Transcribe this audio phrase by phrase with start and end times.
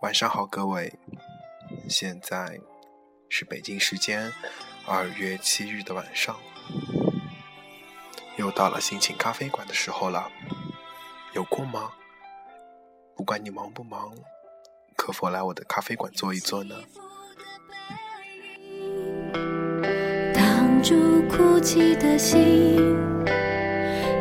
[0.00, 0.96] 晚上好，各位。
[1.88, 2.60] 现在
[3.28, 4.32] 是北京时间
[4.86, 6.36] 二月七日的晚上，
[8.36, 10.30] 又到了心情咖啡馆的时候了。
[11.34, 11.90] 有空吗？
[13.16, 14.12] 不管你忙不忙，
[14.96, 16.76] 可否来我的咖啡馆坐一坐呢？
[20.32, 22.76] 挡住哭泣的心，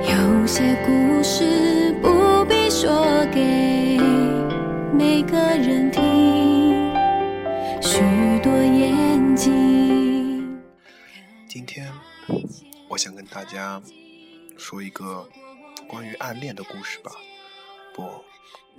[0.01, 3.66] 有些故事不必说给
[7.97, 8.03] 许
[8.43, 10.55] 多眼睛。
[11.49, 11.91] 今天
[12.87, 13.81] 我想跟大家
[14.55, 15.27] 说一个
[15.87, 17.09] 关于暗恋的故事吧，
[17.95, 18.03] 不，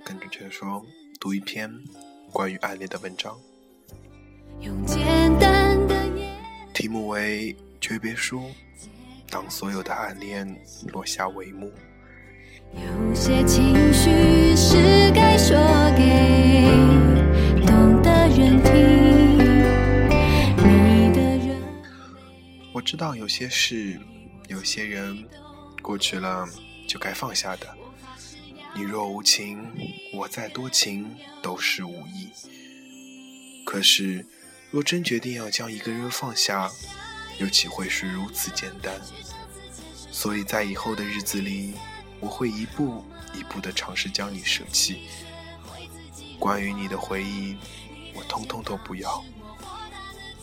[0.05, 0.81] 更准确的说，
[1.19, 1.69] 读一篇
[2.31, 3.37] 关于暗恋的文章。
[4.61, 4.97] 用简
[5.37, 5.77] 单
[6.73, 8.39] 题目为《诀别书》，
[9.29, 10.47] 当所有的暗恋
[10.93, 11.69] 落下帷幕。
[12.73, 15.57] 有些情绪是该说
[15.97, 17.08] 给
[22.99, 23.97] 道有些事，
[24.49, 25.25] 有些人，
[25.81, 26.45] 过去了
[26.85, 27.73] 就该放下的。
[28.75, 29.65] 你若无情，
[30.13, 32.29] 我再多情都是无益。
[33.65, 34.27] 可是，
[34.69, 36.69] 若真决定要将一个人放下，
[37.39, 38.99] 又岂会是如此简单？
[40.11, 41.75] 所以在以后的日子里，
[42.19, 45.07] 我会一步一步地尝试将你舍弃。
[46.37, 47.55] 关于你的回忆，
[48.13, 49.23] 我通通都不要。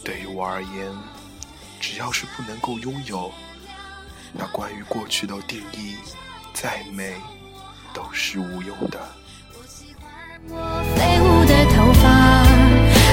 [0.03, 0.91] 对于我而言，
[1.89, 3.33] 只要是不能够拥有，
[4.33, 5.95] 那关于过去的定义，
[6.53, 7.15] 再美
[7.95, 9.01] 都是无用的。
[10.49, 12.43] 我飞舞的头发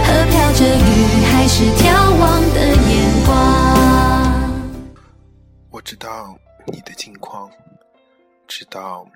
[0.02, 3.30] 和飘着雨还是眺望的眼光。
[5.70, 7.52] 我知道你的近况，
[8.48, 9.08] 知道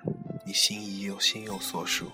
[0.46, 2.12] 你心已有心有所属，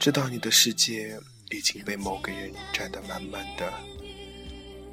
[0.00, 1.16] 知道你的世界
[1.50, 3.72] 已经被某个人占得满满的，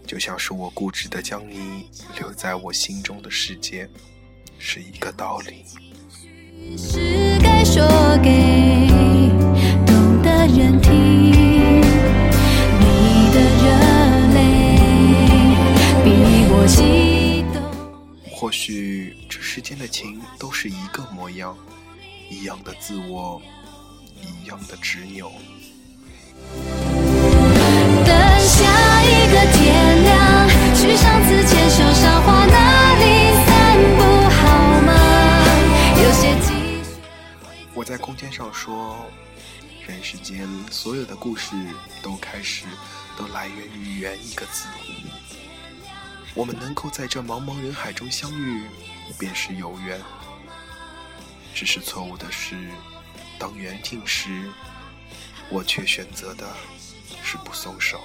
[0.06, 3.90] 就像是我固执的将你留在我心中的世界，
[4.60, 5.66] 是一个道理。
[6.78, 7.84] 是该说
[8.24, 8.88] 给
[9.86, 11.82] 懂的人听。
[12.80, 13.66] 你的热
[14.34, 14.36] 泪
[16.04, 16.06] 比
[16.52, 17.62] 我激动。
[18.32, 21.58] 或许这世间的情都是一个模样，
[22.30, 23.42] 一样的自我，
[24.22, 25.32] 一样的执拗。
[38.36, 39.10] 上说，
[39.88, 41.56] 人世间所有的故事
[42.04, 42.66] 都开始，
[43.18, 44.68] 都来源于“缘”一个字。
[46.34, 48.66] 我们能够在这茫茫人海中相遇，
[49.18, 50.02] 便是有缘。
[51.54, 52.70] 只是错误的是，
[53.40, 54.52] 当缘尽时，
[55.50, 56.46] 我却选择的
[57.24, 58.02] 是不松手，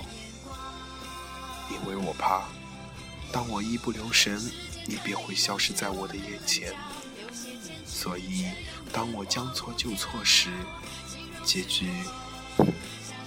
[1.73, 2.45] 因为我怕，
[3.33, 4.41] 当我一不留神，
[4.87, 6.73] 你便会消失在我的眼前。
[7.85, 8.47] 所以，
[8.93, 10.51] 当我将错就错时，
[11.45, 11.89] 结局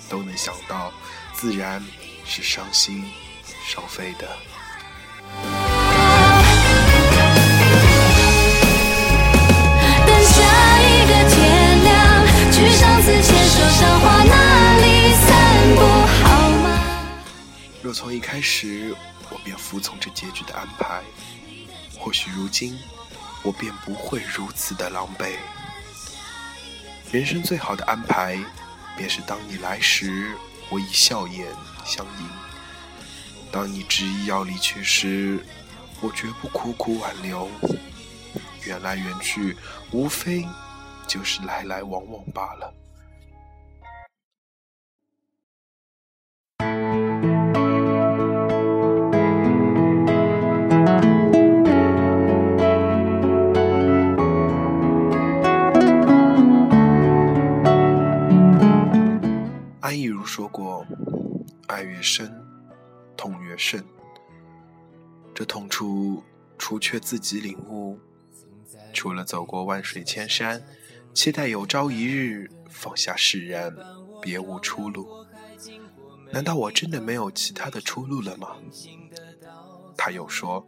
[0.10, 0.92] 都能想到，
[1.34, 1.82] 自然
[2.26, 3.06] 是伤心
[3.66, 4.28] 伤肺的。
[10.06, 15.30] 等下一个天亮，去上次牵手赏花那里散
[15.76, 15.82] 步
[16.24, 16.66] 好吗？
[17.82, 18.94] 若从一开始
[19.30, 21.02] 我便服从这结局的安排，
[21.98, 22.78] 或许如今
[23.44, 25.36] 我便不会如此的狼狈。
[27.12, 28.40] 人生最好的安排，
[28.98, 30.36] 便是当你来时，
[30.70, 31.48] 我以笑颜
[31.86, 32.28] 相迎；
[33.52, 35.46] 当你执意要离去时，
[36.02, 37.50] 我绝不苦苦挽留。
[38.66, 39.58] 缘来缘去，
[39.92, 40.48] 无非
[41.06, 42.74] 就是来来往往罢了。
[63.54, 63.86] 越甚。
[65.36, 66.24] 这痛楚，
[66.58, 68.00] 除却自己领悟，
[68.92, 70.64] 除了走过万水千山，
[71.14, 73.76] 期待有朝一日放下释然，
[74.20, 75.26] 别无出路。
[76.32, 78.58] 难道我真的没有其他的出路了吗？”
[79.96, 80.68] 他又说：“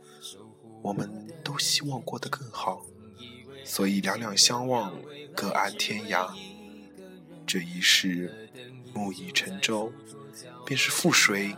[0.83, 2.85] 我们都希望过得更好，
[3.63, 4.93] 所以两两相望，
[5.35, 6.31] 各安天涯。
[7.47, 8.31] 这一世。”
[8.93, 9.91] 木已成舟，
[10.65, 11.53] 便是覆水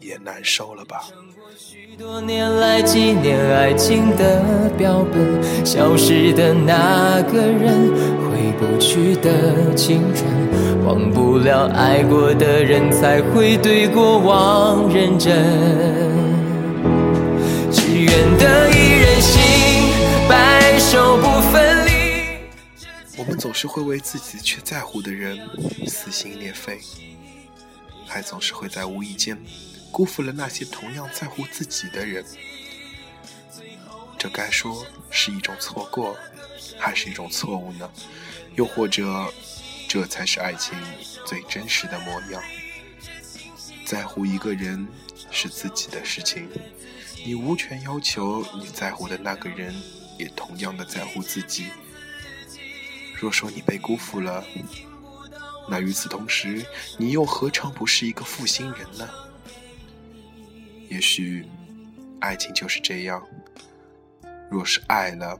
[0.00, 1.08] 也难受了吧。
[1.56, 15.30] 许多年来纪念爱情的标本，消失的那个人回不去的青春，忘不了爱过的人，才会对过往认真。
[17.70, 19.40] 只愿得一人心，
[20.28, 21.90] 白首不分离。
[23.18, 25.38] 我们总是会为自己却在乎的人
[25.86, 26.78] 撕心裂肺，
[28.06, 29.36] 还总是会在无意间
[29.90, 32.24] 辜负了那些同样在乎自己的人。
[34.18, 36.16] 这该说是一种错过，
[36.78, 37.90] 还是一种错误呢？
[38.54, 39.32] 又或者，
[39.88, 40.78] 这才是爱情
[41.24, 42.42] 最真实的模样？
[43.84, 44.86] 在乎一个人
[45.30, 46.48] 是自己的事情，
[47.24, 49.74] 你无权要求你在乎的那个人
[50.18, 51.66] 也同样的在乎自己。
[53.14, 54.44] 若说你被辜负了，
[55.68, 56.64] 那与此同时，
[56.98, 59.08] 你又何尝不是一个负心人呢？
[60.90, 61.46] 也许，
[62.18, 63.24] 爱情就是这样。
[64.50, 65.38] 若是爱了，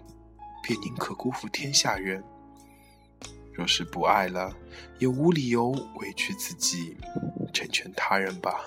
[0.62, 2.22] 便宁可辜负天下人；
[3.52, 4.54] 若是不爱了，
[5.00, 6.96] 也无理由委屈自己，
[7.52, 8.64] 成全他人吧。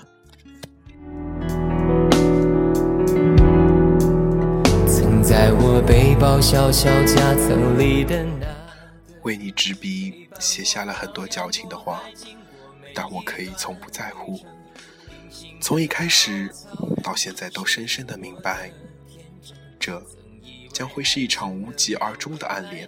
[4.85, 8.45] 曾在我背包小小夹层里的那。
[9.21, 12.01] 为你执笔写下了很多矫情的话，
[12.93, 14.37] 但我可以从不在乎。
[15.61, 16.49] 从一开始
[17.03, 18.71] 到现在，都深深的明白，
[19.79, 20.05] 这
[20.71, 22.87] 将会是一场无疾而终的暗恋。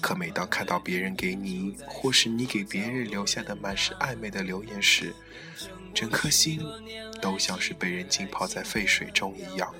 [0.00, 5.14] 可每当看到别人给你，或是你给别人留下的满是暧昧的留言时，
[5.92, 6.60] 整颗心
[7.20, 9.74] 都像是被人浸泡在沸水中一样，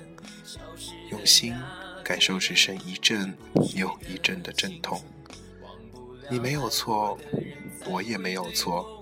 [1.09, 1.55] 用心。
[2.03, 3.33] 感受只剩一阵
[3.75, 5.01] 又一阵的阵痛。
[6.29, 7.17] 你没有错，
[7.85, 9.00] 我也没有错，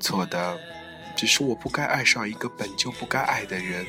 [0.00, 0.58] 错的
[1.16, 3.84] 只是我不该爱上一个本就不该爱的人。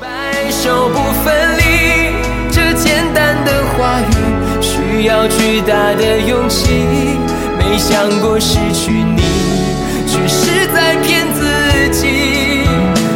[0.00, 1.62] 白首不分离，
[2.52, 6.68] 这简单的话语需要巨大的勇气。
[7.58, 9.22] 没想过失去你，
[10.06, 12.64] 却是在骗自己。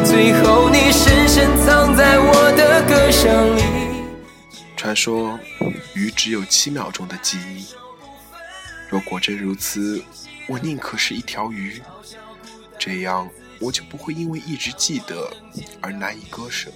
[0.04, 3.62] 最后你深深藏在我的歌声里。
[4.76, 5.38] 传说
[5.94, 7.66] 鱼只有七秒钟的记忆，
[8.88, 10.02] 若果真如此，
[10.48, 11.80] 我宁可是一条鱼，
[12.78, 13.28] 这样
[13.60, 15.30] 我就不会因为一直记得
[15.82, 16.72] 而难以割舍，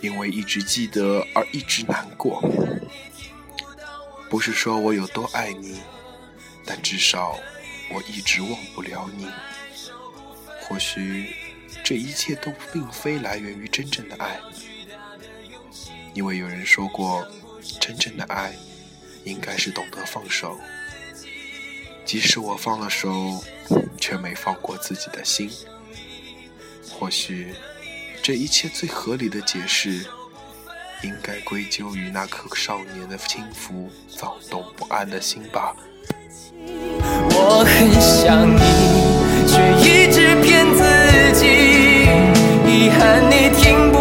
[0.00, 2.42] 因为一直记得而一直难过。
[4.30, 5.80] 不是说我有多爱你，
[6.64, 7.38] 但至少
[7.92, 9.28] 我一直忘不了你。
[10.62, 11.36] 或许
[11.84, 14.40] 这一切都并非来源于真正的爱。
[16.14, 17.26] 因为有人说过，
[17.78, 18.54] 真正的爱
[19.24, 20.58] 应该是懂得放手。
[22.10, 23.40] 即使我放了手，
[23.96, 25.48] 却没放过自己的心。
[26.90, 27.54] 或许，
[28.20, 30.04] 这一切最合理的解释，
[31.04, 35.72] 应该归咎于那颗少年的轻浮、躁动不安的心吧。
[37.30, 38.58] 我很想你，
[39.46, 40.82] 却一直骗自
[41.38, 41.46] 己。
[42.66, 43.99] 遗憾你听不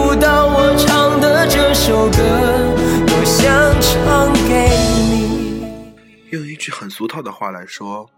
[6.60, 8.12] 句很俗套的话来说，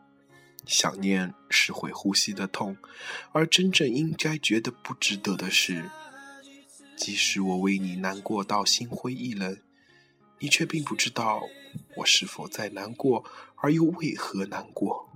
[0.65, 2.75] 想念是会呼吸的痛，
[3.31, 5.89] 而真正应该觉得不值得的是，
[6.97, 9.59] 即使我为你难过到心灰意冷，
[10.39, 11.43] 你却并不知道
[11.97, 13.23] 我是否在难过，
[13.57, 15.09] 而又为何难过。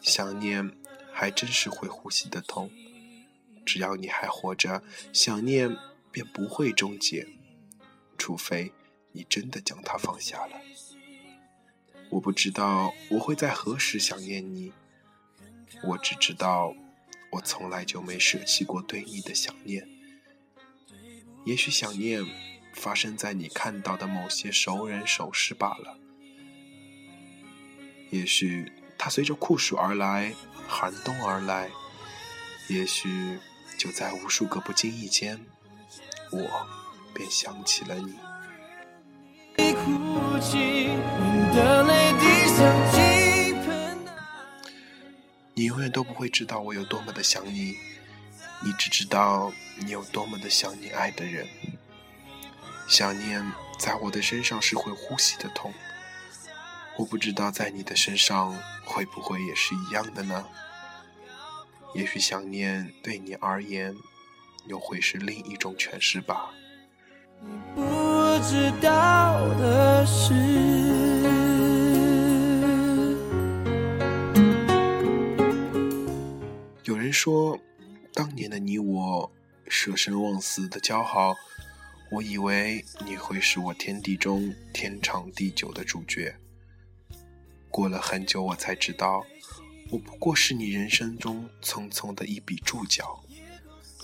[0.00, 0.76] 想念
[1.12, 2.70] 还真是会呼吸的痛。
[3.64, 5.76] 只要你还活着，想念
[6.10, 7.26] 便不会终结，
[8.18, 8.72] 除非
[9.12, 10.60] 你真的将它放下了。
[12.14, 14.72] 我不知道我会在何时想念你，
[15.82, 16.72] 我只知道
[17.32, 19.88] 我从来就没舍弃过对你的想念。
[21.44, 22.24] 也许想念
[22.72, 25.98] 发生在你看到的某些熟人手势罢了，
[28.10, 30.32] 也许它随着酷暑而来，
[30.68, 31.70] 寒冬而来，
[32.68, 33.40] 也许。
[33.76, 35.44] 就在无数个不经意间，
[36.30, 36.66] 我
[37.12, 38.14] 便想起了你。
[45.56, 47.76] 你永远都不会知道我有多么的想你，
[48.64, 51.46] 你只知道你有多么的想你爱的人。
[52.88, 53.44] 想念
[53.78, 55.72] 在我的身上是会呼吸的痛，
[56.96, 60.44] 我不知道在你的身上会不会也是一样的呢？
[61.94, 63.94] 也许想念对你而言，
[64.66, 66.50] 又会是另一种诠释吧。
[68.40, 70.34] 知道的事
[76.84, 77.58] 有人说，
[78.12, 79.32] 当年的你我
[79.68, 81.34] 舍生忘死的交好，
[82.10, 86.36] 我以为你会是我天地中天长地久的主角。
[87.70, 89.24] 过了很久，我才知道，
[89.90, 93.20] 我不过是你人生中匆匆的一笔注脚，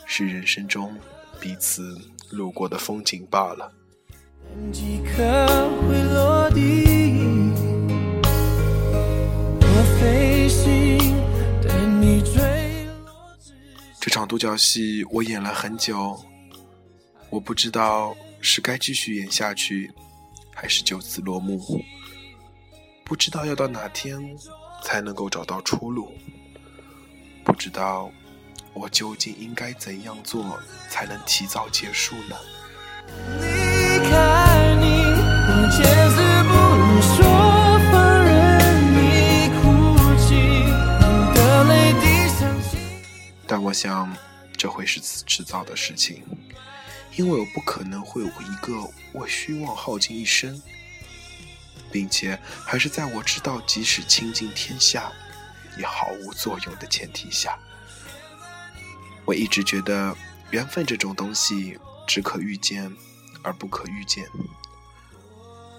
[0.07, 0.99] 是人生中
[1.41, 3.80] 彼此路过的风景罢了。
[4.73, 7.51] 几颗会落地，
[14.01, 16.19] 这场独角戏我演了很久，
[17.29, 19.91] 我不知道是该继续演下去，
[20.55, 21.61] 还是就此落幕。
[23.05, 24.19] 不知道要到哪天
[24.83, 26.13] 才能够找到出路，
[27.45, 28.11] 不知道
[28.73, 32.37] 我究竟应该怎样做才能提早结束呢？
[34.11, 35.05] 离开你，
[43.47, 44.13] 但我想
[44.57, 46.25] 这会是迟早的事情，
[47.15, 48.73] 因为我不可能会有一个
[49.13, 50.61] 我虚妄耗尽一生。
[51.93, 55.11] 并且还是在我知道即使倾尽天下
[55.77, 57.59] 也毫无作用的前提下，
[59.25, 60.17] 我一直觉得
[60.53, 61.77] 缘分这种东西
[62.07, 62.89] 只可遇见
[63.43, 64.29] 而不可预见。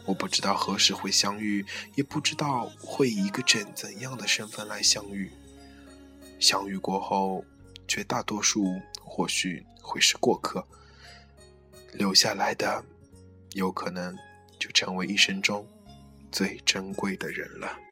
[0.06, 1.66] 我不知道何时会相遇，
[1.96, 5.32] 也不知道会以一个怎怎样的身份来相遇。
[6.40, 7.46] 相遇过后，
[7.88, 10.66] 绝大多数或许会是过客，
[11.94, 12.84] 留下来的
[13.52, 14.18] 有可能
[14.58, 15.68] 就成为一生中。
[16.32, 17.91] 最珍贵的人了。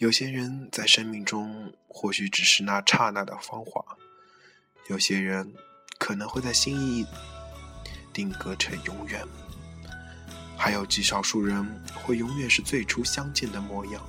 [0.00, 3.84] 有些人在生命中或许只是那刹那的芳华，
[4.88, 5.52] 有些人
[5.98, 7.04] 可能会在心意
[8.10, 9.22] 定格成永远，
[10.56, 11.62] 还有极少数人
[11.94, 14.02] 会永远是最初相见的模样，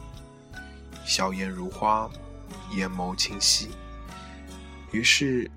[1.06, 2.10] 笑颜如花，
[2.74, 3.68] 眼眸清晰。
[4.92, 5.52] 于是。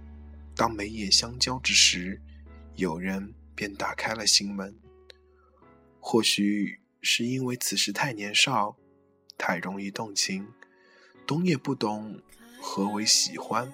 [0.56, 2.22] 当眉眼相交之时，
[2.76, 4.72] 有人便打开了心门。
[5.98, 8.76] 或许是因为此时太年少，
[9.36, 10.48] 太容易动情，
[11.26, 12.20] 懂也不懂
[12.60, 13.72] 何为喜欢，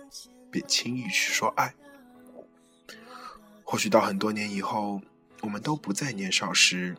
[0.51, 1.75] 便轻易去说爱。
[3.63, 5.01] 或许到很多年以后，
[5.43, 6.97] 我们都不再年少时，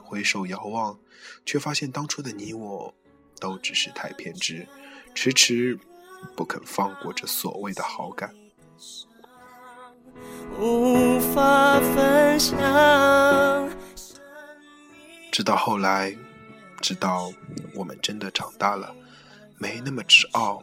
[0.00, 0.98] 回首遥望，
[1.44, 2.94] 却发现当初的你我，
[3.38, 4.66] 都只是太偏执，
[5.14, 5.78] 迟迟
[6.34, 8.34] 不肯放过这所谓的好感。
[10.58, 12.58] 无法分享。
[15.30, 16.16] 直到后来，
[16.82, 17.32] 直到
[17.74, 18.94] 我们真的长大了，
[19.56, 20.62] 没那么执拗，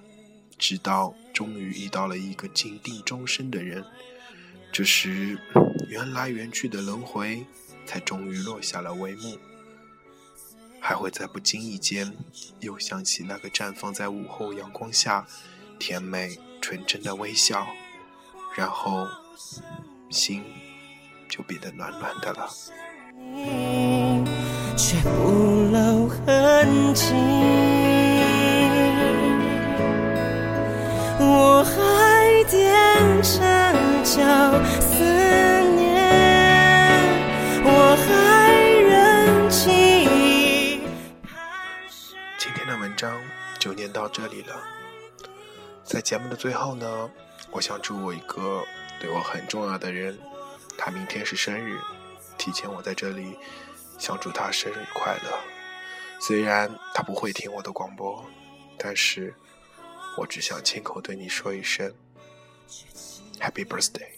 [0.57, 3.83] 直到终于遇到了一个紧定终身的人，
[4.71, 5.39] 这时
[5.87, 7.45] 缘来缘去的轮回
[7.85, 9.39] 才终于落下了帷幕。
[10.81, 12.13] 还会在不经意间
[12.59, 15.27] 又想起那个绽放在午后阳光下
[15.77, 17.65] 甜美纯真的微笑。
[18.55, 19.07] 然后，
[20.09, 20.43] 心
[21.29, 22.49] 就变得暖暖的了。
[24.77, 27.13] 却不露痕迹。
[31.19, 32.57] 我还踮
[33.21, 33.37] 着
[34.03, 34.17] 脚
[34.79, 35.03] 思
[35.75, 35.87] 念，
[37.63, 38.07] 我还
[38.87, 40.81] 忍气。
[42.37, 43.19] 今天的文章
[43.57, 44.55] 就念到这里了。
[45.83, 47.09] 在节目的最后呢。
[47.51, 48.63] 我想祝我一个
[49.01, 50.15] 对我很重要的人，
[50.77, 51.79] 他明天是生日，
[52.37, 53.35] 提前我在这里
[53.97, 55.58] 想祝他生日快乐。
[56.19, 58.23] 虽然他不会听我的广播，
[58.77, 59.33] 但是
[60.17, 61.91] 我只想亲口对你说一声
[63.39, 64.09] Happy Birthday。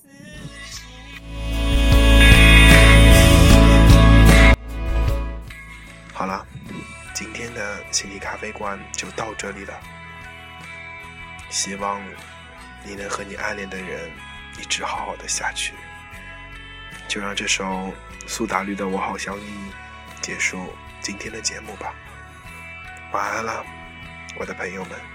[6.11, 6.45] 好了，
[7.13, 9.79] 今天的心理咖啡馆就到这里了，
[11.49, 12.01] 希望。
[12.83, 14.09] 你能和你暗恋的人
[14.59, 15.75] 一直好好的下去，
[17.07, 17.93] 就让这首
[18.25, 19.43] 苏打绿的《我好想你》
[20.19, 20.65] 结束
[21.01, 21.93] 今天的节目吧。
[23.11, 23.65] 晚安了，
[24.37, 25.10] 我的朋友们。